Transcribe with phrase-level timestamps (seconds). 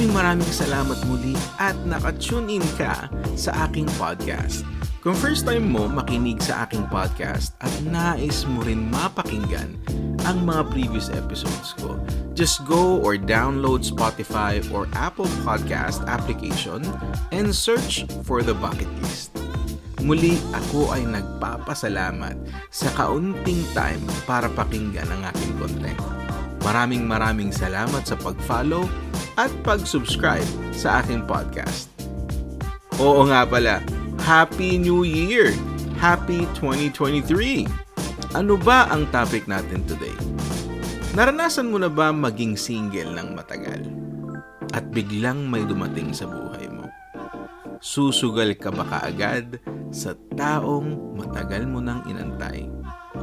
[0.00, 3.04] Maraming maraming salamat muli at nakatune in ka
[3.36, 4.64] sa aking podcast.
[5.04, 9.76] Kung first time mo makinig sa aking podcast at nais mo rin mapakinggan
[10.24, 12.00] ang mga previous episodes ko,
[12.32, 16.80] just go or download Spotify or Apple Podcast application
[17.28, 19.36] and search for the bucket list.
[20.00, 22.40] Muli ako ay nagpapasalamat
[22.72, 26.00] sa kaunting time para pakinggan ang aking content.
[26.64, 28.88] Maraming maraming salamat sa pag-follow
[29.40, 30.44] at pag-subscribe
[30.76, 31.88] sa aking podcast.
[33.00, 33.80] Oo nga pala,
[34.20, 35.56] Happy New Year!
[35.96, 37.64] Happy 2023!
[38.36, 40.12] Ano ba ang topic natin today?
[41.16, 43.80] Naranasan mo na ba maging single ng matagal?
[44.76, 46.84] At biglang may dumating sa buhay mo?
[47.80, 49.56] Susugal ka ba kaagad
[49.88, 52.68] sa taong matagal mo nang inantay?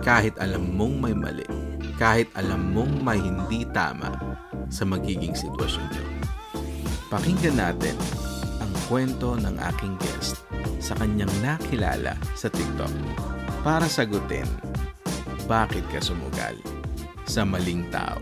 [0.02, 1.46] Kahit alam mong may mali,
[2.02, 4.18] kahit alam mong may hindi tama
[4.70, 6.06] sa magiging sitwasyon nyo.
[7.08, 7.96] Pakinggan natin
[8.60, 10.44] ang kwento ng aking guest
[10.84, 12.92] sa kanyang nakilala sa TikTok
[13.64, 14.48] para sagutin
[15.48, 16.56] bakit ka sumugal
[17.24, 18.20] sa maling tao.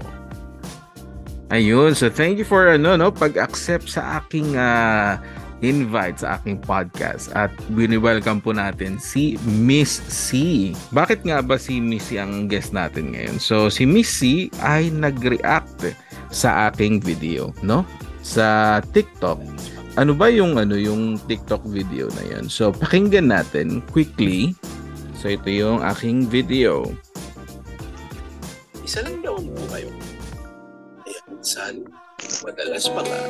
[1.54, 5.22] Ayun, so thank you for ano no pag-accept sa aking uh,
[5.62, 10.74] invite sa aking podcast at bini-welcome po natin si Miss C.
[10.90, 13.38] Bakit nga ba si Miss C ang guest natin ngayon?
[13.38, 15.94] So si Miss C ay nag-react
[16.36, 17.88] sa aking video, no?
[18.20, 19.40] Sa TikTok.
[19.96, 22.52] Ano ba yung ano yung TikTok video na 'yon?
[22.52, 24.52] So pakinggan natin quickly.
[25.16, 26.92] So ito yung aking video.
[28.84, 29.98] Isa lang daw buhay mo.
[31.08, 31.74] Kaya minsan,
[32.44, 33.22] madalas pa nga,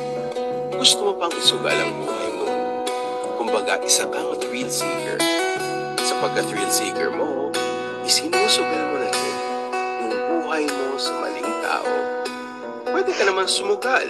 [0.74, 2.46] gusto mo pang isugal ang buhay mo.
[3.40, 5.16] Kumbaga, isa kang thrill seeker.
[6.04, 7.48] Sa pagka-thrill seeker mo,
[8.04, 9.36] isinusugal mo na rin
[10.04, 12.15] yung buhay mo sa maling tao.
[12.96, 14.08] Pwede ka naman sumugal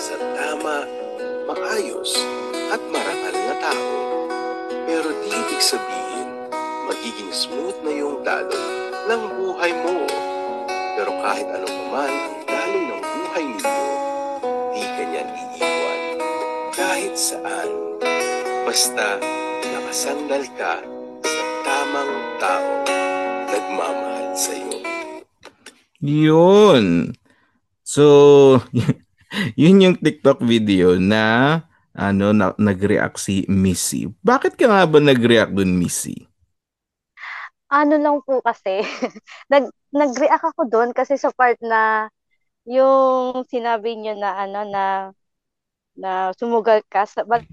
[0.00, 0.88] sa tama,
[1.44, 2.16] maayos,
[2.72, 3.92] at marangal na tao.
[4.88, 6.48] Pero di ibig sabihin,
[6.88, 10.08] magiging smooth na yung daloy ng buhay mo.
[10.96, 13.84] Pero kahit anong paman ang daloy ng buhay ninyo,
[14.72, 16.00] di ganyan iiwan.
[16.72, 17.68] Kahit saan,
[18.64, 19.20] basta
[19.60, 20.80] nakasandal ka
[21.20, 22.80] sa tamang tao
[23.52, 24.80] nagmamahal sa iyo.
[26.00, 27.12] Yun.
[27.86, 28.58] So,
[29.54, 31.62] yun yung TikTok video na
[31.94, 34.10] ano na, nag-react si Missy.
[34.20, 36.26] Bakit ka nga ba nag-react dun, Missy?
[37.70, 38.82] Ano lang po kasi,
[39.52, 42.10] nag, nag-react ako doon kasi sa part na
[42.66, 44.84] yung sinabi niyo na ano na
[45.96, 47.46] na sumugal ka sa bal-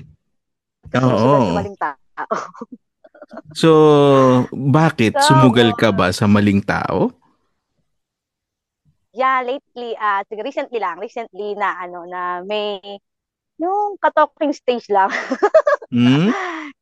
[0.92, 1.46] Oo.
[1.46, 1.98] sa maling tao.
[3.58, 3.70] So,
[4.52, 7.10] bakit So, sumugal ka ba sa maling tao?
[9.14, 12.82] Yeah, lately, ah uh, recently lang, recently na ano na may
[13.62, 15.10] yung katalking stage lang.
[15.94, 16.34] Hmm?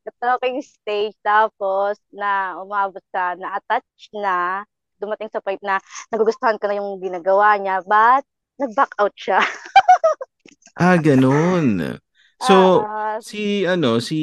[0.05, 4.65] katalking stage tapos na umabot sa na-attach na
[4.97, 5.77] dumating sa point na
[6.13, 8.25] nagugustuhan ko na yung ginagawa niya but
[8.57, 9.41] nag-back out siya.
[10.75, 11.99] Ah, ganun.
[12.41, 14.17] So, Ah, si ano, si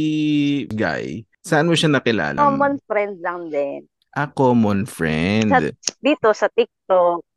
[0.66, 2.42] Guy, saan mo siya nakilala?
[2.42, 3.86] common friend lang din.
[4.16, 5.52] Ah, common friend.
[5.52, 6.78] Sa- Dito sa TikTok,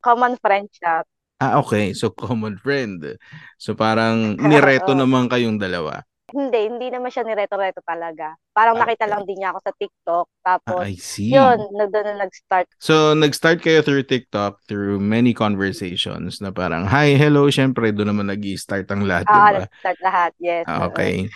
[0.03, 1.03] common friend siya.
[1.41, 1.91] Ah, okay.
[1.97, 3.17] So, common friend.
[3.57, 6.05] So, parang nireto naman kayong dalawa.
[6.31, 8.39] Hindi, hindi naman siya nireto-reto talaga.
[8.55, 9.11] Parang nakita Okay.
[9.11, 10.27] lang din niya ako sa TikTok.
[10.65, 11.35] Ah, Tapos, I see.
[11.35, 12.67] yun, nag, doon na nag-start.
[12.81, 18.27] So, nag-start kayo through TikTok through many conversations na parang, hi, hello, syempre, doon naman
[18.33, 19.53] nag-start ang lahat, Ah, ba?
[19.53, 20.67] nag-start lahat, yes.
[20.67, 21.29] Ah, okay.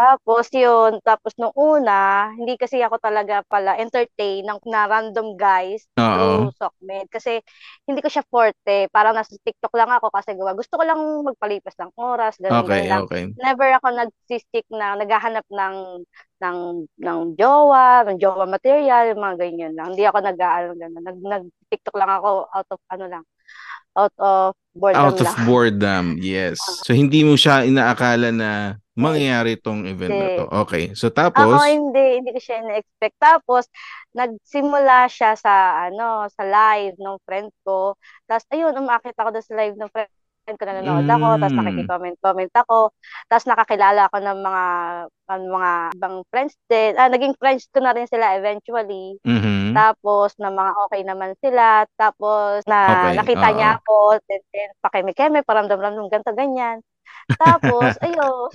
[0.00, 5.84] Tapos yun, tapos nung una, hindi kasi ako talaga pala entertain ng na random guys
[5.92, 7.04] through Sokmed.
[7.12, 7.44] Kasi
[7.84, 8.88] hindi ko siya forte.
[8.88, 10.56] Parang nasa TikTok lang ako kasi gawa.
[10.56, 10.96] Gusto ko lang
[11.28, 13.04] magpalipas ng oras, ganun Okay, lang.
[13.04, 13.22] okay.
[13.36, 15.76] Never ako nagsistick na naghahanap ng
[16.40, 16.58] ng
[16.96, 19.92] ng jowa, ng jowa material, mga ganyan lang.
[19.92, 21.04] Hindi ako nag-aano ganun.
[21.04, 23.24] Nag nag TikTok lang ako out of ano lang.
[23.92, 25.44] Out of boredom Out of lang.
[25.44, 26.56] boredom, yes.
[26.86, 28.50] So, hindi mo siya inaakala na
[29.00, 30.44] mangyayari tong event na to.
[30.64, 30.92] Okay.
[30.94, 33.14] So, Ako tapos, hindi, hindi ko siya na-expect.
[33.22, 33.70] Tapos,
[34.18, 37.94] nagsimula siya sa, ano, sa live ng friend ko.
[38.26, 40.10] Tapos, ayun, umakit ako doon sa live ng friend
[40.58, 41.62] ko, nanonood ako, tapos Mm.
[41.62, 42.90] nakikicomment-comment ako,
[43.30, 44.64] tapos nakakilala ako ng mga,
[45.30, 46.92] ng mga ibang friends din.
[46.98, 49.14] Ah, naging friends ko na rin sila eventually.
[49.24, 49.74] mhm.
[49.74, 51.86] Tapos, na mga okay naman sila.
[51.98, 53.54] Tapos, na Okay, nakita oo.
[53.54, 56.82] niya ako, then, then pakeme-keme, paramdam-ramdam, ganito, ganyan.
[57.38, 58.50] Tapos, ayun.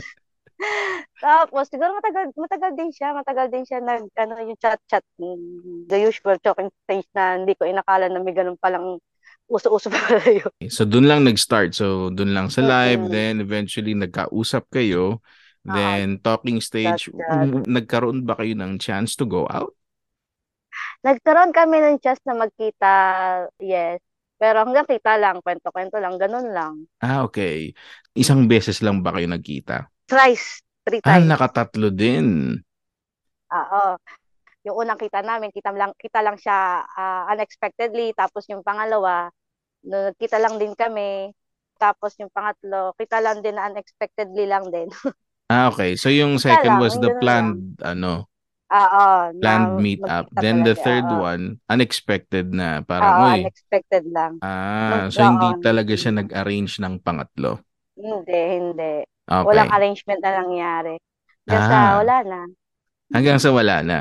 [1.20, 5.04] Tapos, siguro matagal, matagal din siya, matagal din siya nag, ano, yung chat-chat,
[5.90, 9.00] the usual talking stage na hindi ko inakala na may ganun palang
[9.50, 10.50] uso-uso pa yun.
[10.72, 11.78] So doon lang nag-start.
[11.78, 13.14] So doon lang sa live, Mm-mm.
[13.14, 15.22] then eventually nagkausap kayo.
[15.66, 15.76] Oo.
[15.76, 19.74] Then talking stage, w- nagkaroon ba kayo ng chance to go out?
[21.06, 22.94] Nagkaroon kami ng chance na magkita,
[23.62, 24.02] yes.
[24.36, 26.74] Pero hanggang kita lang, kwento-kwento lang, ganun lang.
[27.00, 27.72] Ah, okay.
[28.16, 29.88] Isang beses lang ba kayo nagkita?
[30.08, 31.30] Thrice, three Ah, times.
[31.30, 32.28] nakatatlo din.
[33.54, 33.84] Oo.
[34.68, 39.30] Yung unang kita namin, kita lang kita lang siya ah, unexpectedly, tapos yung pangalawa,
[39.88, 41.34] no, nagkita lang din kami.
[41.82, 44.90] Tapos yung pangatlo, kita lang din unexpectedly lang din.
[45.50, 45.94] Ah, okay.
[45.98, 47.50] So yung Kita second lang, was the ganun lang.
[47.50, 48.30] planned, ano,
[48.74, 49.06] Oo,
[49.42, 50.28] planned meet up.
[50.32, 51.14] Then the third oo.
[51.14, 52.82] one, unexpected na.
[52.84, 54.42] Parang, uy, unexpected lang.
[54.44, 57.62] ah, Nung- so hindi talaga siya nag-arrange ng pangatlo.
[57.96, 58.92] Hindi, hindi.
[59.26, 59.46] Okay.
[59.50, 60.96] Walang arrangement na nangyari.
[61.50, 61.94] Hanggang sa Ah.
[61.98, 62.40] wala na.
[63.10, 64.00] Hanggang sa wala na.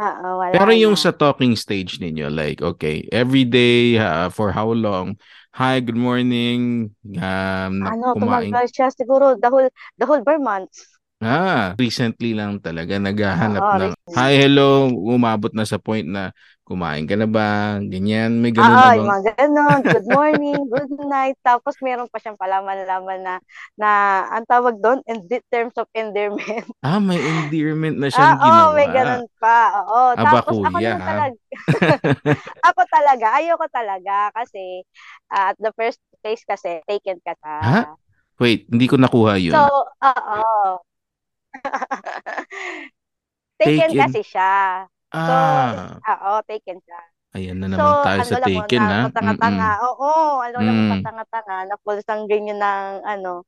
[0.00, 1.02] Oo, wala Pero yung na.
[1.02, 5.14] sa talking stage ninyo, like, okay, every day, uh, for how long?
[5.54, 6.90] Hi, good morning.
[7.18, 8.50] Um, Ano, kumain.
[8.50, 9.68] tumagal siya siguro the whole,
[9.98, 10.86] the whole bar months.
[11.20, 14.16] Ah, recently lang talaga naghahanap Oo, ng recently.
[14.16, 16.32] hi, hello, umabot na sa point na
[16.70, 17.82] kumain ka na ba?
[17.82, 19.10] Ganyan, may ganun Oo, na yung bang?
[19.10, 19.80] mga ganun.
[19.86, 21.38] Good morning, good night.
[21.46, 23.34] Tapos meron pa siyang palaman-laman na,
[23.78, 23.90] na
[24.30, 26.66] ang tawag doon, in terms of endearment.
[26.82, 28.74] Ah, may endearment na Ah, siyang oo, ginawa.
[28.74, 29.84] may ganun pa.
[29.86, 30.18] Oo.
[30.18, 31.06] Aba, Tapos ako kuya, naman ha?
[31.06, 31.36] talaga,
[32.72, 34.82] ako talaga, ayoko talaga kasi
[35.30, 37.54] ah, at the first place kasi, taken ka sa.
[37.62, 37.80] Ha?
[38.40, 39.54] Wait, hindi ko nakuha yun.
[39.54, 40.40] So, oo.
[43.60, 43.98] taken Taken.
[44.00, 44.86] kasi siya.
[45.26, 47.00] So, Ah, oo, taken siya.
[47.36, 49.02] ayan na So, naman tayo ano sa taken, na ha?
[49.04, 49.64] matanga-tanga.
[49.64, 49.80] Mm-mm.
[49.88, 50.90] Oo, ano Mm.
[50.90, 53.44] matanga-tanga, na full sanggol yun ng ano.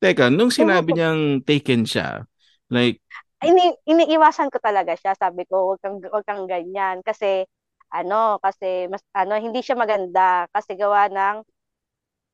[0.00, 2.28] Teka, nung So, sinabi niyang taken siya,
[2.68, 3.00] like,
[3.44, 5.12] ini iniiwasan ko talaga siya.
[5.16, 7.00] Sabi ko, wag kang, wag kang ganyan.
[7.04, 7.44] Kasi,
[7.92, 10.48] ano, kasi, mas, ano, hindi siya maganda.
[10.52, 11.36] Kasi gawa ng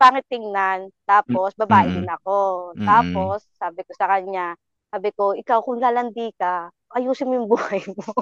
[0.01, 0.91] pangit tingnan.
[1.09, 1.95] Tapos, babae mm-mm.
[1.95, 2.75] din ako.
[2.77, 3.23] Mm-mm.
[3.27, 4.57] Tapos, sabi ko sa kanya,
[4.93, 8.03] sabi ko, ikaw kung lalandi ka, ayusin mo yung buhay mo.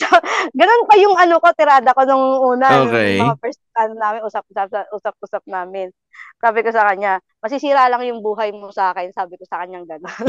[0.00, 0.06] so,
[0.54, 2.26] ganun pa yung ano ko, tirada ko nung
[2.56, 3.18] una, Okay.
[3.18, 5.88] nung mga first ano namin, usap-usap, usap-usap namin.
[6.40, 9.12] Sabi ko sa kanya, masisira lang yung buhay mo sa akin.
[9.14, 10.24] Sabi ko sa kanyang gano'n.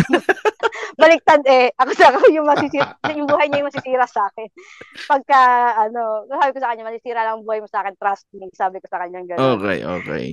[1.02, 1.72] Baliktad eh.
[1.76, 4.48] Ako sa ako yung masisira, yung buhay niya yung masisira sa akin.
[5.08, 5.42] Pagka,
[5.88, 8.48] ano, sabi ko sa kanya, masisira lang ang buhay mo sa akin, trust me.
[8.54, 9.58] Sabi ko sa kanyang gano'n.
[9.58, 10.26] okay, okay.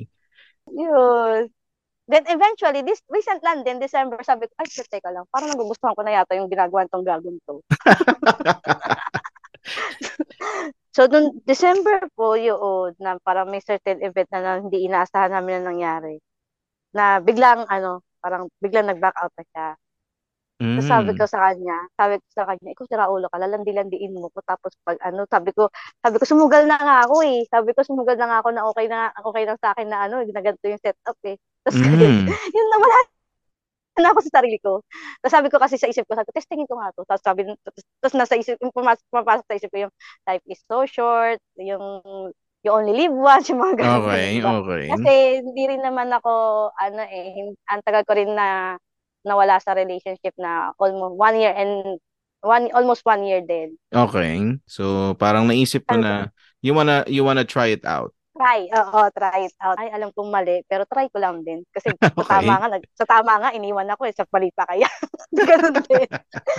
[0.69, 1.49] Yun.
[2.08, 5.93] Then eventually, this recent lang din, December, sabi ko, ay, shit, teka lang, parang nagugustuhan
[5.93, 7.60] ko na yata yung ginagawa nitong gagawin to.
[10.96, 15.60] so, nung December po, yun, na parang may certain event na, na hindi inaasahan namin
[15.60, 16.16] na nangyari.
[16.96, 19.69] Na biglang, ano, parang biglang nag-back out na siya.
[20.58, 21.22] So, sabi Mm.
[21.22, 24.43] ko sa kanya, sabi ko sa kanya, ikaw sira ulo ka, lalandi-landiin mo ko.
[24.43, 25.70] Tapos pag ano, sabi ko,
[26.02, 27.46] sabi ko sumugal na nga ako eh.
[27.46, 30.26] Sabi ko sumugal na nga ako na okay na okay lang sa akin na ano,
[30.26, 31.38] na ganito yung setup eh.
[31.69, 32.25] Tapos Mm.
[32.56, 32.97] yun na wala
[33.99, 34.81] na ako sa sarili ko.
[35.20, 37.03] Tapos sabi ko kasi sa isip ko, sabi ko, testingin ko nga to.
[37.05, 37.41] Tapos sabi,
[38.00, 39.94] tapos, nasa isip, pumasok, pumapasok sa isip ko yung
[40.25, 42.00] life is so short, yung
[42.62, 43.99] you only live once, yung mga ganun.
[44.06, 44.50] Okay, ganun ba?
[44.62, 44.85] okay.
[44.94, 45.12] Kasi
[45.44, 46.32] hindi rin naman ako,
[46.79, 48.79] ano eh, ang tagal ko rin na
[49.26, 51.99] nawala sa relationship na almost one year and
[52.41, 53.75] one almost one year din.
[53.91, 54.56] Okay.
[54.70, 56.31] So, parang naisip ko na
[56.63, 58.15] you wanna you wanna try it out.
[58.39, 59.75] Try, oo, try it out.
[59.83, 61.67] Ay, alam kong mali, pero try ko lang din.
[61.75, 62.31] Kasi sa Okay.
[62.39, 64.87] tama nga, nag, sa tama nga, iniwan ako eh, sa mali pa kaya.
[65.39, 66.07] ganun din.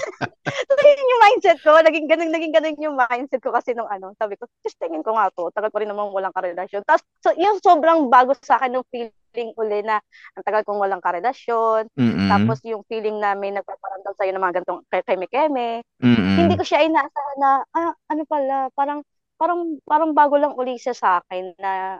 [0.68, 1.80] so, yun yung mindset ko.
[1.80, 5.16] Naging ganun, naging ganun yung mindset ko kasi nung ano, sabi ko, just tingin ko
[5.16, 5.48] nga to.
[5.56, 6.84] Tagal ko rin naman walang karelasyon.
[6.84, 10.04] Tapos, so, yung sobrang bago sa akin ng feeling uli na
[10.36, 11.88] ang tagal kong walang karelasyon.
[11.96, 12.28] Mm-mm.
[12.28, 15.86] Tapos yung feeling na may nagpaparamdam sa'yo ng mga gantong keme-keme.
[16.04, 16.36] Mm-mm.
[16.44, 19.00] Hindi ko siya inaasahan na, ah, ano pala, parang,
[19.39, 21.98] parang, parang bago lang uli siya sa akin na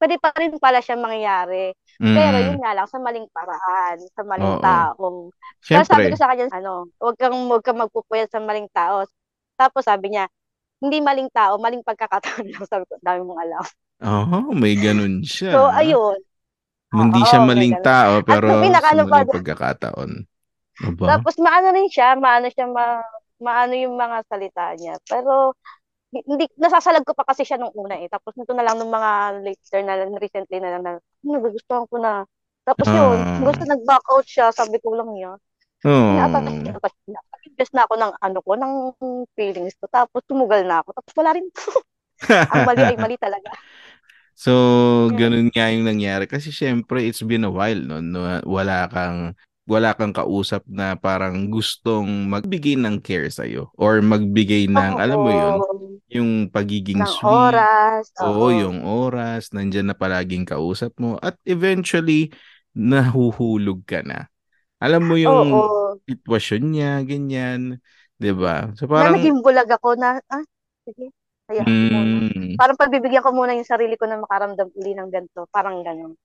[0.00, 1.72] pwede pa rin pala siya mangyayari.
[2.14, 2.42] Pero Mm-mm.
[2.42, 4.60] yun nga lang, sa maling paraan, sa maling Oo.
[4.62, 5.30] tao.
[5.70, 6.10] Kaya sabi Siyempre.
[6.12, 9.02] ko sa kanya, ano, huwag kang, huwag kang magpupuyat sa maling tao.
[9.58, 10.26] Tapos sabi niya,
[10.82, 12.64] hindi maling tao, maling pagkakataon lang.
[12.72, 13.64] Sabi ko, dami mong alam.
[14.02, 15.54] Oh, may ganun siya.
[15.54, 16.18] So, ayun.
[16.94, 17.84] Hindi Oo, siya maling ganun.
[17.84, 20.10] tao pero pinaka- sa ano maling pagkakataon.
[20.88, 21.08] Aba?
[21.08, 23.00] Tapos maano rin siya, maano siya, ma,
[23.40, 24.96] maano yung mga salita niya.
[25.04, 25.52] Pero,
[26.22, 28.06] hindi, nasasalag ko pa kasi siya nung una eh.
[28.06, 30.92] Tapos nito na lang nung mga later na lang, recently na lang na,
[31.26, 32.22] nagugustuhan ko na.
[32.62, 33.40] Tapos yun, Ah.
[33.42, 35.32] gusto nag-back out siya, sabi ko lang niya.
[35.84, 36.16] Oh.
[36.16, 38.74] Inatas na ako ng ano ko, ng
[39.36, 39.84] feelings ko.
[39.92, 40.96] Tapos tumugal na ako.
[40.96, 41.44] Tapos wala rin.
[42.54, 43.52] Ang mali ay mali talaga.
[44.34, 44.50] So,
[45.14, 46.24] ganun nga yung nangyari.
[46.26, 48.00] Kasi syempre, it's been a while, no?
[48.00, 54.68] no wala kang wala kang kausap na parang gustong magbigay ng care sa'yo or magbigay
[54.68, 56.00] ng, alam mo yun, Oo.
[56.12, 57.24] yung pagiging ng sweet.
[57.28, 58.04] oras.
[58.20, 58.52] Oo, Oo.
[58.52, 61.16] yung oras, nandyan na palaging kausap mo.
[61.24, 62.30] At eventually,
[62.76, 64.28] nahuhulog ka na.
[64.82, 66.00] Alam mo yung Oo.
[66.04, 67.60] sitwasyon niya, ganyan.
[68.20, 68.70] 'Di ba?
[68.78, 70.44] So Na parang, naging bulag ako na, ah,
[70.86, 71.10] sige,
[71.46, 71.64] muna.
[71.68, 75.44] mm, Parang pagbibigyan ko muna yung sarili ko na makaramdam uli ng ganito.
[75.52, 76.16] Parang ganun.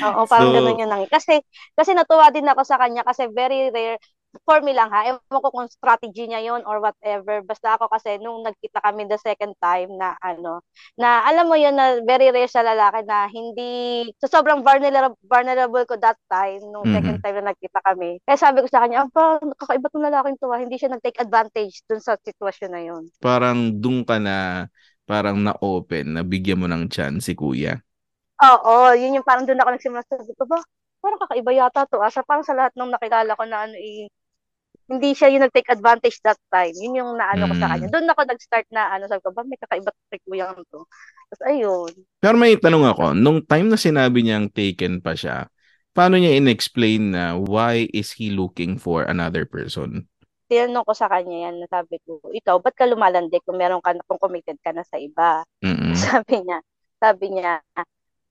[0.00, 1.10] Oo, parang So- ganun yung nangyari.
[1.12, 1.44] Kasi,
[1.76, 4.00] kasi natuwa din ako sa kanya kasi very rare,
[4.42, 7.38] for me lang ha, ewan ko kung strategy niya yon or whatever.
[7.46, 10.60] Basta ako kasi nung nagkita kami the second time na ano,
[10.98, 15.84] na alam mo yun na very rare sa lalaki na hindi, so sobrang vulnerable, vulnerable
[15.86, 17.22] ko that time, nung second Mhm.
[17.22, 18.18] time na nagkita kami.
[18.26, 21.86] Kaya sabi ko sa kanya, aba, kakaiba tong lalaking to ha, hindi siya nag-take advantage
[21.86, 23.04] dun sa sitwasyon na yun.
[23.22, 24.68] parang dun ka na,
[25.08, 27.82] parang na-open, na bigyan mo ng chance si kuya.
[28.42, 30.58] Oo, yun yung parang doon ako nagsimula sabi ko ba,
[30.98, 32.02] parang kakaiba yata to.
[32.02, 34.10] Asa parang sa lahat ng nakilala ko na ano eh,
[34.84, 36.76] hindi siya yung nag-take advantage that time.
[36.76, 37.72] Yun yung naano ko sa Mm.
[37.72, 37.88] kanya.
[37.88, 40.80] Doon ako nag-start na ano, sabi ko ba, may kakaiba to kuya to.
[41.32, 41.92] Tapos ayun.
[42.20, 45.48] Pero may tanong ako, nung time na sinabi niyang taken pa siya,
[45.96, 50.04] paano niya in-explain na why is he looking for another person?
[50.52, 54.20] Tinanong ko sa kanya yan, sabi ko, ikaw, ba't ka lumalandi kung meron ka, kung
[54.20, 55.40] committed ka na sa iba?
[55.64, 55.96] Mm-mm.
[56.04, 56.58] Sabi niya,
[57.00, 57.64] sabi niya,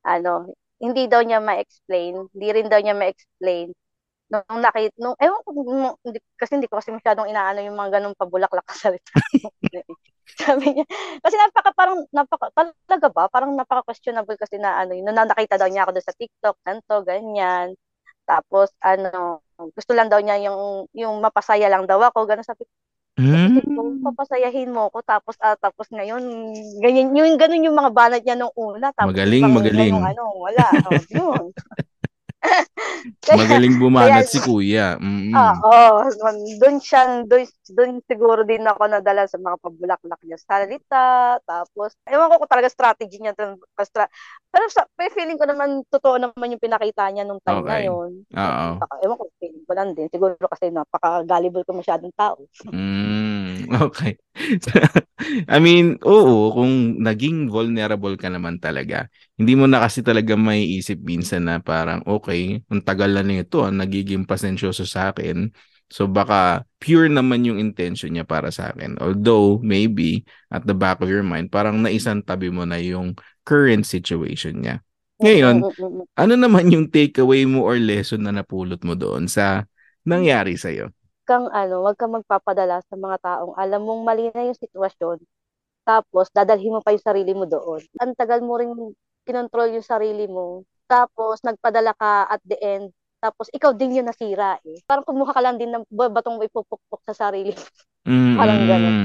[0.05, 3.73] ano, hindi daw niya ma-explain, hindi rin daw niya ma-explain
[4.33, 8.01] nung nakita, nung, ewan ko, nung- hindi, kasi hindi ko kasi masyadong inaano yung mga
[8.01, 9.13] ganung pabulaklak na salita.
[10.41, 10.85] Sabi niya,
[11.21, 12.47] kasi napaka, parang, napaka,
[12.89, 13.23] talaga ba?
[13.29, 16.95] Parang napaka-questionable kasi na ano, yun, na nakita daw niya ako doon sa TikTok, ganto,
[17.05, 17.67] ganyan.
[18.25, 19.43] Tapos, ano,
[19.77, 22.65] gusto lang daw niya yung, yung mapasaya lang daw ako, ganun sabi
[23.13, 23.77] Mm.
[23.77, 26.25] Ko, papasayahin mo ko tapos ah, tapos ngayon
[26.81, 29.93] ganyan yung ganun yung mga banat niya nung una tapos Magaling, magaling.
[30.01, 31.53] ano wala oh, yun
[33.23, 34.95] Kaya- Magaling bumanat kaya- si kuya.
[34.99, 35.31] Mm.
[35.35, 36.07] Ah, oo.
[36.59, 41.07] Doon siya, doon, siguro din ako nadala sa mga pabulaklak niya sa salita.
[41.43, 43.35] Tapos, ewan ko kung talaga strategy niya.
[43.75, 44.11] kastra-
[44.53, 47.87] Pero sa, feeling ko naman, totoo naman yung pinakita niya nung time na Okay.
[47.87, 48.11] yun.
[48.23, 48.67] Oo.
[49.03, 50.07] Ewan ko, feeling ko lang din.
[50.07, 52.39] Siguro kasi napaka-gullible ko masyadong tao.
[52.69, 53.12] Mm,
[53.89, 54.13] okay.
[55.49, 60.61] I mean, oo, kung naging vulnerable ka naman talaga, hindi mo na kasi talaga may
[60.77, 65.49] isip minsan na parang, okay, ang tagal na nito, ang nagiging pasensyoso sa akin.
[65.89, 68.97] So baka pure naman yung intention niya para sa akin.
[69.01, 74.61] Although, maybe, at the back of your mind, parang naisantabi mo na yung current situation
[74.61, 74.85] niya.
[75.21, 75.65] Ngayon,
[76.17, 79.65] ano naman yung takeaway mo or lesson na napulot mo doon sa
[80.05, 80.93] nangyari sa'yo?
[81.27, 85.19] Kang ano, wag kang magpapadala sa mga taong alam mong mali na yung sitwasyon.
[85.83, 87.83] Tapos dadalhin mo pa yung sarili mo doon.
[87.99, 88.71] Ang tagal mo ring
[89.27, 90.63] kinontrol yung sarili mo.
[90.87, 92.91] Tapos nagpadala ka at the end.
[93.23, 94.79] Tapos ikaw din yung nasira eh.
[94.83, 97.55] Parang kumuha ka lang din ng ba- batong ipupukpok sa sarili.
[97.55, 97.63] mo.
[98.39, 98.95] Parang ganun.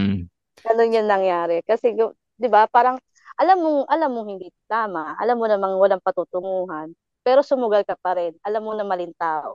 [0.59, 1.63] Ganun yung nangyari.
[1.63, 1.95] Kasi,
[2.35, 2.99] di ba, parang
[3.39, 5.15] alam mo, alam mo hindi tama.
[5.23, 6.91] Alam mo namang walang patutunguhan.
[7.23, 8.35] Pero sumugal ka pa rin.
[8.43, 9.55] Alam mo na maling tao.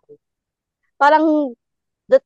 [0.95, 1.51] Parang
[2.07, 2.23] that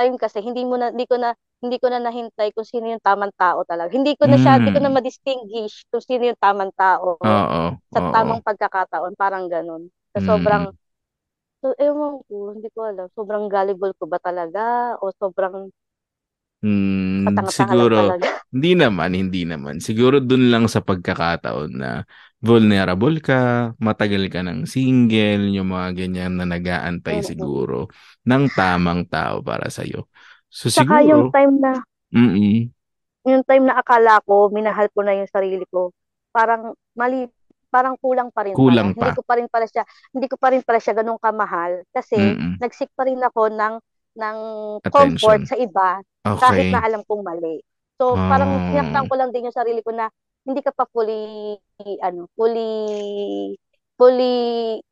[0.00, 3.04] time kasi hindi mo na hindi ko na hindi ko na nahintay kung sino yung
[3.04, 3.92] tamang tao talaga.
[3.92, 4.96] Hindi ko na siya, hindi ko na Mm.
[4.96, 7.62] ma-distinguish kung sino yung tamang tao Oo.
[7.94, 8.10] sa oo.
[8.12, 9.90] tamang pagkakataon, parang ganun.
[10.16, 10.32] Sa Mm.
[10.34, 10.72] sobrang
[11.64, 13.08] So, ewan ko, hindi ko alam.
[13.16, 14.96] Sobrang gullible ko ba talaga?
[15.04, 15.72] O sobrang
[16.62, 18.28] Mm, siguro, talaga?
[18.52, 19.80] hindi naman, hindi naman.
[19.80, 22.04] Siguro dun lang sa pagkakataon na
[22.40, 27.24] vulnerable ka, matagal ka ng single, yung mga ganyan na nag-aantay Mm-mm.
[27.24, 27.88] siguro
[28.26, 30.08] ng tamang tao para sa'yo.
[30.48, 31.72] So Saka yung siguro, time na,
[32.12, 32.72] mm
[33.28, 35.92] yung time na akala ko, minahal ko na yung sarili ko,
[36.32, 37.28] parang mali,
[37.68, 38.96] parang kulang pa rin Kulang pala.
[38.96, 39.14] Hindi pa.
[39.14, 39.84] ko pa rin pala siya,
[40.16, 42.56] hindi ko pa rin pala siya ganun kamahal kasi Mm-mm.
[42.60, 43.74] nagsik pa rin ako ng
[44.18, 44.38] ng
[44.90, 45.46] comfort Attention.
[45.46, 46.00] sa iba
[46.40, 46.72] kahit Okay.
[46.72, 47.60] na alam kong mali.
[48.00, 48.64] So parang Ah.
[48.66, 50.08] sinaktan ko lang din yung sarili ko na
[50.46, 51.56] hindi ka pa fully
[52.02, 52.68] ano, fully
[54.00, 54.32] fully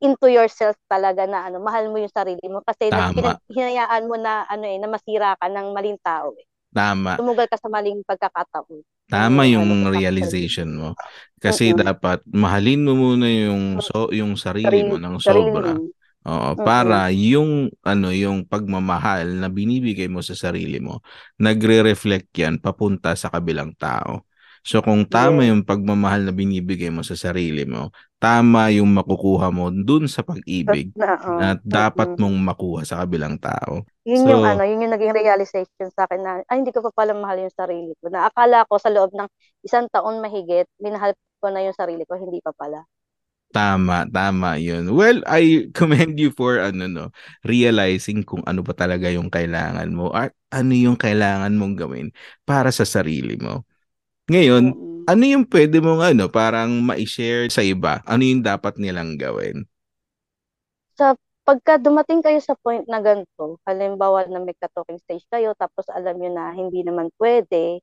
[0.05, 3.41] into yourself talaga na ano, mahal mo yung sarili mo kasi Tama.
[3.49, 6.45] hinayaan mo na ano eh, na masira ka ng maling tao eh.
[6.75, 7.21] Tama.
[7.21, 8.83] Tumugal ka sa maling pagkakataon.
[9.09, 10.91] Tama Yung ano realization mo.
[11.41, 11.73] Kasi Mm-mm.
[11.73, 15.81] dapat mahalin mo muna yung so yung sarili mo ng sobra.
[16.29, 16.61] Oo, Mm-mm.
[16.61, 21.01] para yung ano yung pagmamahal na binibigay mo sa sarili mo,
[21.41, 24.28] nagre-reflect yan papunta sa kabilang tao.
[24.69, 27.89] So kung tama yung pagmamahal na binibigay mo sa sarili mo,
[28.21, 32.21] tama yung makukuha mo dun sa pag-ibig Na, oh, na dapat mm-mm.
[32.21, 33.89] mong makuha sa kabilang tao.
[34.09, 36.93] Yun yung So- ano, yun yung naging realization sa akin na, ay, hindi ko pa
[37.05, 38.09] pala mahal yung sarili ko.
[38.11, 39.29] Na akala ko sa loob ng
[39.67, 42.83] isang taon mahigit, minahal ko na yung sarili ko, hindi pa pala.
[43.49, 44.93] Tama, tama yun.
[44.93, 45.43] Well, I
[45.79, 47.05] commend you for ano no,
[47.45, 52.09] realizing kung ano ba talaga yung kailangan mo at ano yung kailangan mong gawin
[52.45, 53.65] para sa sarili mo.
[54.29, 55.09] Ngayon, Mm-mm.
[55.09, 58.05] ano yung pwede mong ano, parang ma-share sa iba?
[58.05, 59.65] Ano yung dapat nilang gawin?
[60.99, 61.17] Sa
[61.49, 66.21] pagka dumating kayo sa point na ganito, halimbawa na may ka-talking stage kayo, tapos alam
[66.21, 67.81] nyo na hindi naman pwede,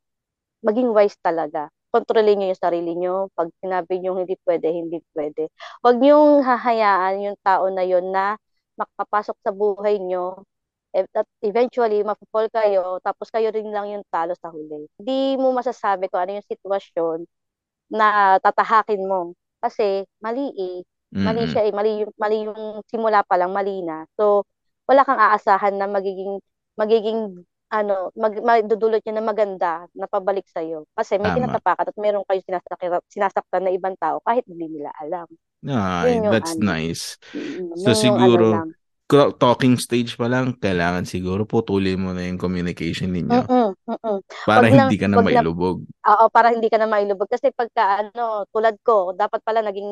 [0.66, 1.70] maging wise talaga.
[1.94, 3.16] Kontrolin nyo yung sarili nyo.
[3.38, 5.50] Pag sinabi nyo hindi pwede, hindi pwede.
[5.82, 8.36] Huwag nyo hahayaan yung tao na yon na
[8.80, 10.55] makapasok sa buhay nyo at
[11.44, 14.88] eventually mapupol kayo tapos kayo rin lang yung talo sa huli.
[15.00, 17.20] Hindi mo masasabi kung ano yung sitwasyon
[17.92, 20.80] na tatahakin mo kasi mali eh.
[21.16, 24.04] Mali siya eh, mali yung, mali yung simula pa lang, mali na.
[24.20, 24.44] So,
[24.84, 26.44] wala kang aasahan na magiging,
[26.76, 30.84] magiging, ano, mag, madudulot niya na maganda na pabalik sa'yo.
[30.92, 31.56] Kasi may Tama.
[31.56, 35.24] tinatapakan at meron kayo sinasaktan, sinasaktan na ibang tao kahit hindi nila alam.
[35.64, 36.68] Ay, Yun that's ano.
[36.68, 37.16] nice.
[37.80, 38.70] So yun yung siguro, ano lang.
[39.06, 44.18] Talking stage pa lang, kailangan siguro putulin mo na yung communication ninyo Mm-mm, mm-mm.
[44.50, 45.86] para Wag lang- hindi ka na mailubog.
[45.86, 47.30] Oo, para hindi ka na mailubog.
[47.30, 49.86] Kasi pagka ano, tulad ko, dapat pala naging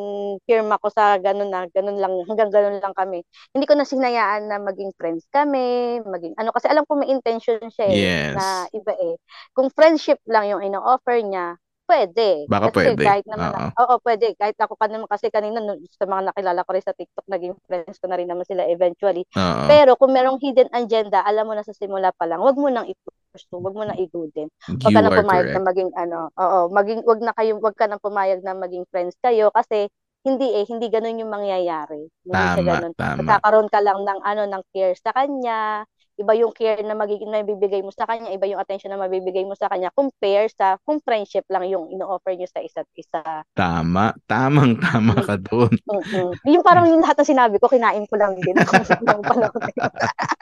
[0.50, 3.22] firma ko sa ganun na, ganun lang, hanggang ganun lang kami.
[3.54, 7.62] Hindi ko na sinayaan na maging friends kami, maging ano, kasi alam ko may intention
[7.70, 8.34] siya eh, Yes.
[8.34, 9.22] na iba eh.
[9.54, 11.54] Kung friendship lang yung ino-offer niya,
[11.88, 12.48] pwede.
[12.48, 13.04] Baka kasi pwede.
[13.04, 13.56] kahit naman, Oo.
[13.56, 14.26] na, oo, pwede.
[14.40, 17.54] Kahit ako pa naman kasi kanina, no, sa mga nakilala ko rin sa TikTok, naging
[17.68, 19.24] friends ko na rin naman sila eventually.
[19.36, 19.64] Oo.
[19.68, 22.88] Pero kung merong hidden agenda, alam mo na sa simula pa lang, wag mo nang
[22.88, 24.48] i-pursue, wag mo nang i-do You
[24.80, 25.58] Huwag ka nang pumayag correct.
[25.60, 29.20] na maging ano, oo, maging wag na kayo, wag ka nang pumayag na maging friends
[29.20, 29.92] kayo kasi
[30.24, 32.08] hindi eh, hindi ganun yung mangyayari.
[32.24, 32.94] Hindi Tama, ganun.
[32.96, 33.20] tama.
[33.20, 35.84] Magkakaroon ka lang ng ano ng care sa kanya.
[36.14, 39.42] Iba yung care na magiging na bibigay mo sa kanya, iba yung attention na mabibigay
[39.50, 43.22] mo sa kanya compare sa kung friendship lang yung ino-offer niyo sa isa't isa.
[43.58, 44.14] Tama.
[44.30, 45.74] Tamang tama ka doon.
[45.90, 46.38] Mm-mm.
[46.54, 49.74] Yung parang yung lahat ng sinabi ko, kinain ko lang din ako sa panahon.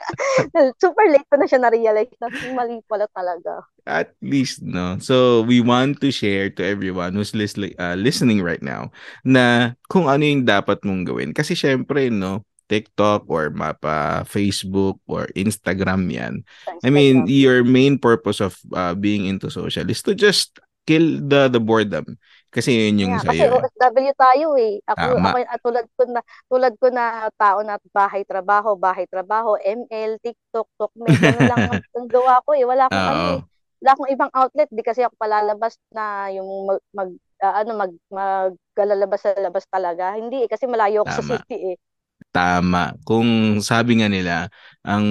[0.82, 3.64] Super late ko na siya na-realize na mali pala talaga.
[3.88, 5.00] At least, no?
[5.00, 8.92] So, we want to share to everyone who's lis- uh, listening right now
[9.24, 11.32] na kung ano yung dapat mong gawin.
[11.32, 12.44] Kasi syempre, no?
[12.68, 16.34] TikTok or mapa Facebook or Instagram yan.
[16.66, 21.22] Sa I mean, your main purpose of uh, being into social is to just kill
[21.22, 22.18] the the boredom.
[22.52, 23.48] Kasi yun yung Yeah, kasi sa'yo.
[23.48, 23.64] eh.
[23.64, 24.74] OFW tayo eh.
[24.84, 25.28] Ako, Tama.
[25.32, 26.20] ako ah, tulad ko na
[26.52, 27.04] tulad ko na
[27.40, 31.60] tao na bahay trabaho, bahay trabaho, ML, TikTok, Tokme, ano lang
[31.96, 32.68] ang, gawa ko eh.
[32.68, 33.40] Wala akong ano eh.
[33.82, 37.92] Wala akong ibang outlet, di kasi ako palalabas na yung mag, mag ah, ano mag
[38.12, 40.12] maglalabas sa labas talaga.
[40.12, 41.32] Hindi eh, kasi malayo ako sa Tama.
[41.40, 41.76] city eh.
[42.32, 42.96] Tama.
[43.04, 44.48] Kung sabi nga nila,
[44.80, 45.04] ang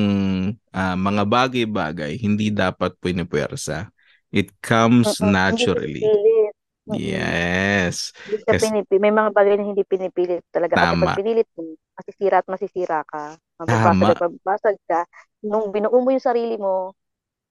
[0.73, 3.93] ah, mga bagay-bagay hindi dapat pinipuwersa.
[4.33, 6.01] It comes Mm-mm, naturally.
[6.01, 6.97] Mm-mm.
[6.97, 8.09] Yes.
[8.25, 9.01] Hindi siya Kasi- pinipilit.
[9.05, 10.73] May mga bagay na hindi pinipilit talaga.
[10.75, 11.03] Kasi Tama.
[11.05, 13.37] pag pinilit mo, masisira at masisira ka.
[13.61, 13.69] Tama.
[13.69, 15.01] Mababasag at mababasag ka.
[15.45, 16.97] Nung binuo mo yung sarili mo,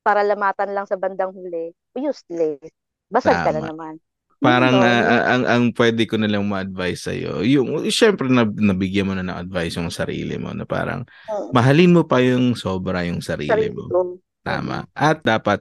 [0.01, 2.73] para lamatan lang sa bandang huli, useless.
[3.13, 3.69] Basag ka na Tama.
[3.71, 3.95] naman.
[4.41, 9.05] Parang ah, ang ang pwede ko na lang ma-advise sa iyo, yung syempre na, nabigyan
[9.05, 11.05] mo na ng advice yung sarili mo na parang
[11.53, 13.93] mahalin mo pa yung sobra yung sarili sarili mo.
[13.93, 14.01] ko.
[14.41, 14.89] Tama.
[14.97, 15.61] At dapat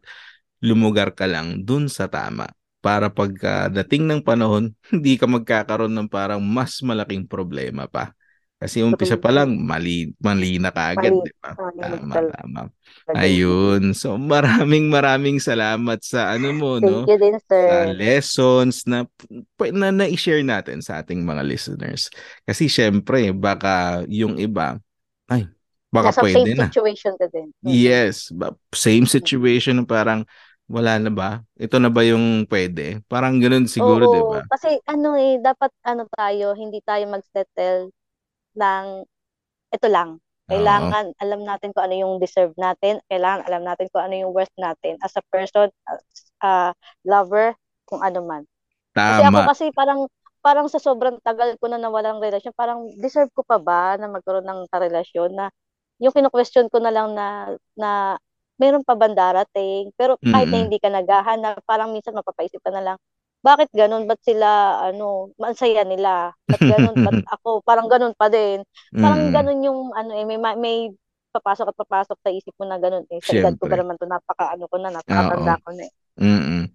[0.63, 2.47] lumugar ka lang dun sa tama
[2.79, 8.15] para pagkadating ng panahon, hindi ka magkakaroon ng parang mas malaking problema pa.
[8.59, 11.31] Kasi umpisa pa lang, mali, mali na kaagad, Mali.
[11.31, 11.55] di ba?
[11.55, 12.61] Mali Tama, tama.
[13.15, 13.95] Ayun.
[13.95, 17.07] So maraming maraming salamat sa ano mo, no?
[17.07, 17.95] Thank you din, Sa sir.
[17.95, 19.07] lessons na,
[19.71, 22.11] na na-share natin sa ating mga listeners.
[22.43, 24.75] Kasi syempre, baka yung iba,
[25.31, 25.47] ay,
[25.87, 26.67] baka Nasa pwede same na.
[26.67, 27.47] situation ka din.
[27.63, 27.71] Mm.
[27.71, 28.27] Yes,
[28.75, 30.27] same situation parang
[30.69, 31.41] wala na ba?
[31.57, 33.01] Ito na ba yung pwede?
[33.09, 34.45] Parang ganun siguro, 'di ba?
[34.53, 37.89] Kasi ano eh, dapat ano tayo, hindi tayo mag-settle
[38.57, 38.85] ng
[39.73, 40.19] ito lang.
[40.49, 42.97] Kailangan alam natin kung ano yung deserve natin.
[43.09, 46.01] Kailangan alam natin kung ano yung worth natin as a person, as
[46.41, 46.73] a
[47.05, 47.53] lover,
[47.85, 48.43] kung ano man.
[49.07, 49.45] Kasi ako Tama.
[49.45, 50.07] kasi parang
[50.45, 54.45] parang sa sobrang tagal ko na nawalang relasyon, parang deserve ko pa ba na magkaroon
[54.47, 55.45] ng karelasyon na
[55.99, 58.15] yung kino-question ko na lang na na
[58.59, 59.91] meron pa bang darating?
[59.99, 60.63] Pero kahit na Mm-mm.
[60.63, 62.97] hindi ka naghahanap, parang minsan mapapaisip ka na lang,
[63.45, 64.05] bakit ganun?
[64.09, 66.33] Ba't sila, ano, maansaya nila?
[66.51, 66.99] Ba't ganun?
[67.05, 67.61] Ba't ako?
[67.67, 68.63] Parang ganun pa din.
[68.99, 69.35] Parang Mm-mm.
[69.35, 70.91] ganun yung, ano eh, may, ma- may
[71.35, 73.21] papasok at papasok sa isip mo na ganun eh.
[73.23, 73.71] Sa edad ko Siyempre.
[73.71, 75.93] ba naman to, napaka, ano ko na, napakatanda ko na eh.
[76.19, 76.69] Mm-mm.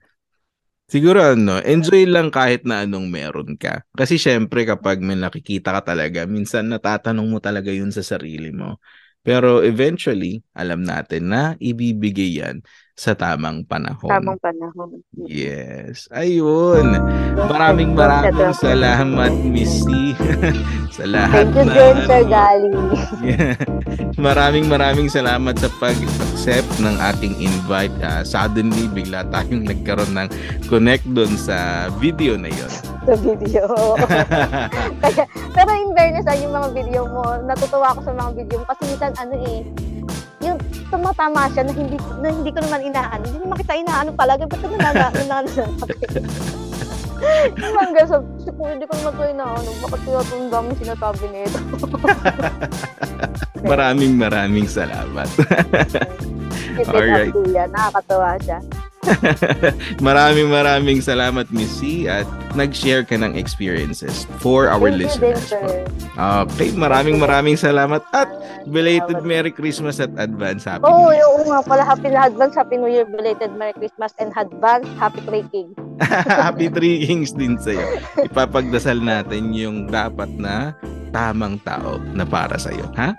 [0.88, 3.82] Siguro ano, enjoy lang kahit na anong meron ka.
[3.96, 8.78] Kasi syempre kapag may nakikita ka talaga, minsan natatanong mo talaga yun sa sarili mo
[9.24, 12.60] Pero eventually, alam natin na ibibigay yan
[12.94, 14.06] sa tamang panahon.
[14.06, 15.02] Tamang panahon.
[15.26, 16.06] Yes.
[16.14, 16.94] Ayun.
[17.34, 20.14] Maraming maraming salamat, Missy.
[20.96, 21.74] sa lahat Thank you na...
[21.74, 22.72] din, Sir Gali.
[23.24, 23.56] Yeah.
[24.20, 27.94] Maraming maraming salamat sa pag-accept ng ating invite.
[27.98, 30.28] Uh, suddenly, bigla tayong nagkaroon ng
[30.70, 32.70] connect doon sa video na yon.
[33.08, 33.64] Sa video.
[35.02, 38.66] Kaya, pero in fairness, ah, yung mga video mo, natutuwa ako sa mga video mo
[38.70, 39.58] kasi minsan ano eh,
[40.94, 43.22] tumatama siya na hindi na hindi ko naman inaano.
[43.26, 44.42] Hindi naman kita inaano talaga.
[44.46, 45.38] Ba't na inaano na
[47.56, 51.58] Yung hanggang sa, hindi ko naman ito inaano, bakit kaya ito ang daming sinasabi nito?
[53.70, 55.28] maraming maraming salamat.
[56.90, 57.32] Alright.
[57.70, 58.58] Nakakatawa siya.
[60.06, 65.34] maraming maraming salamat, Miss C, at nag-share ka ng experiences for our Thank you din,
[65.34, 65.44] listeners.
[66.14, 68.30] Okay, maraming maraming salamat at
[68.70, 71.26] belated Merry Christmas at advance Happy oh, New Year.
[71.26, 71.82] oo nga pala.
[71.82, 75.74] Happy na advance, Happy New Year, belated Merry Christmas, and advance, Happy Breaking.
[76.46, 77.98] Happy Three Kings din sa'yo.
[78.30, 80.74] Ipapagdasal natin yung dapat na
[81.14, 82.90] tamang tao na para sa'yo.
[82.98, 83.14] Ha?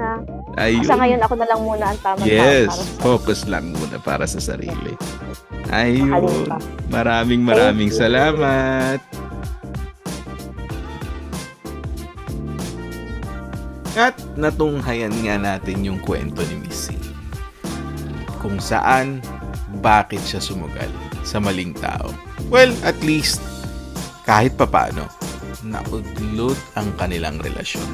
[0.00, 0.24] Sana.
[0.56, 0.88] Ayun.
[0.88, 3.96] Sa ngayon, ako na lang muna ang tamang Yes, tao para sa focus lang muna
[4.00, 4.96] para sa sarili.
[5.68, 6.48] Ayun.
[6.88, 8.98] Maraming maraming salamat.
[13.92, 16.96] At natunghayan nga natin yung kwento ni Missy.
[18.40, 19.20] Kung saan,
[19.84, 20.88] bakit siya sumugal
[21.20, 22.08] sa maling tao.
[22.48, 23.44] Well, at least,
[24.24, 25.04] kahit papano,
[25.60, 27.84] naudlot ang kanilang relasyon.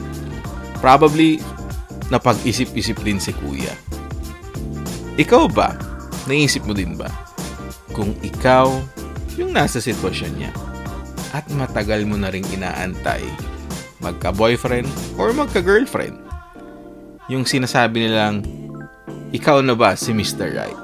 [0.78, 1.42] Probably,
[2.12, 3.72] napag-isip-isip din si kuya.
[5.16, 5.74] Ikaw ba?
[6.28, 7.08] Naisip mo din ba?
[7.96, 8.68] Kung ikaw
[9.40, 10.52] yung nasa sitwasyon niya
[11.32, 13.24] at matagal mo na ring inaantay
[14.00, 16.20] magka-boyfriend or magka-girlfriend.
[17.26, 18.44] Yung sinasabi nilang,
[19.34, 20.52] ikaw na ba si Mr.
[20.54, 20.80] Right?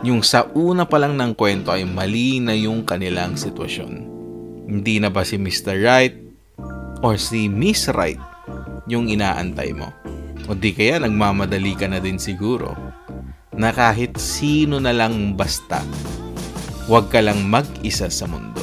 [0.00, 3.92] Yung sa una pa lang ng kwento ay mali na yung kanilang sitwasyon.
[4.70, 5.76] Hindi na ba si Mr.
[5.76, 6.16] Right
[7.04, 8.20] or si Miss Right
[8.88, 9.99] yung inaantay mo?
[10.50, 12.74] O di kaya nagmamadali ka na din siguro
[13.54, 15.78] na kahit sino na lang basta,
[16.90, 18.58] huwag ka lang mag-isa sa mundo.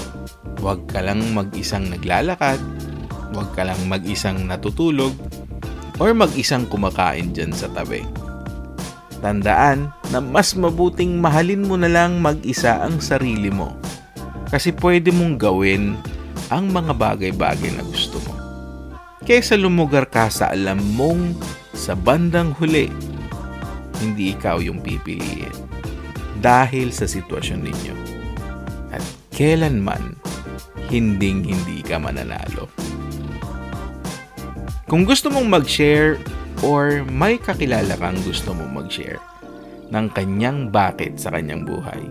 [0.60, 2.60] Huwag ka lang mag-isang naglalakad,
[3.32, 5.16] huwag ka lang mag-isang natutulog,
[5.96, 8.04] or mag-isang kumakain dyan sa tabi.
[9.24, 13.80] Tandaan na mas mabuting mahalin mo na lang mag-isa ang sarili mo.
[14.52, 15.96] Kasi pwede mong gawin
[16.52, 18.34] ang mga bagay-bagay na gusto mo.
[19.24, 21.36] Kesa lumugar ka sa alam mong
[21.78, 22.90] sa bandang huli,
[24.02, 25.54] hindi ikaw yung pipiliin.
[26.42, 27.96] Dahil sa sitwasyon ninyo.
[28.90, 30.18] At kailanman,
[30.90, 32.66] hinding-hindi ka mananalo.
[34.90, 36.18] Kung gusto mong mag-share
[36.66, 39.22] or may kakilala kang gusto mong mag-share
[39.94, 42.02] ng kanyang bakit sa kanyang buhay,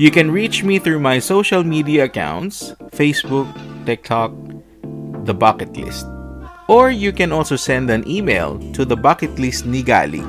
[0.00, 3.50] you can reach me through my social media accounts, Facebook,
[3.84, 4.32] TikTok,
[5.28, 6.15] The Bucket List.
[6.66, 10.22] Or you can also send an email to the bucket list nigali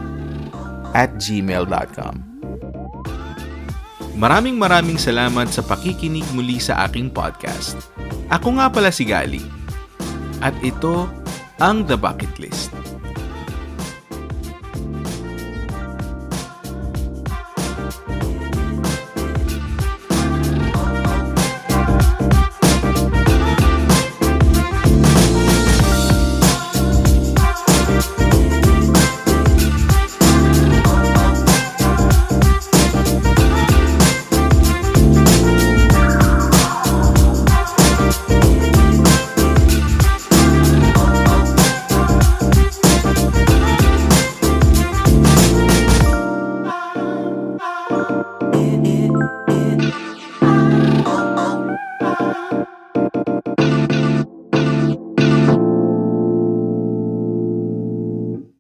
[0.94, 2.16] at gmail.com.
[4.18, 7.78] Maraming maraming salamat sa pakikinig muli sa aking podcast.
[8.34, 9.46] Ako nga pala si Gali.
[10.42, 11.06] At ito
[11.62, 12.87] ang The Bucket List.